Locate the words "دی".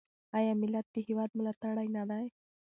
2.09-2.25